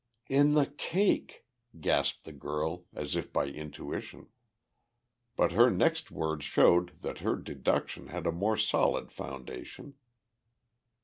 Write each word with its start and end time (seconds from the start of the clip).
"In 0.29 0.53
the 0.53 0.65
cake!" 0.65 1.45
gasped 1.79 2.23
the 2.23 2.31
girl, 2.31 2.85
as 2.95 3.15
if 3.15 3.31
by 3.31 3.45
intuition. 3.45 4.29
But 5.35 5.51
her 5.51 5.69
next 5.69 6.09
words 6.09 6.43
showed 6.43 7.01
that 7.03 7.19
her 7.19 7.35
deduction 7.35 8.07
had 8.07 8.25
a 8.25 8.31
more 8.31 8.57
solid 8.57 9.11
foundation. 9.11 9.93